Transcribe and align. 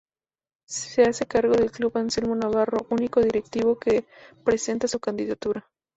Se 0.65 1.03
hace 1.03 1.27
cargo 1.27 1.53
del 1.53 1.69
club 1.69 1.95
Anselmo 1.95 2.33
Navarro, 2.35 2.87
único 2.89 3.21
directivo 3.21 3.77
que 3.77 4.07
presenta 4.43 4.87
su 4.87 4.99
candidatura. 4.99 5.69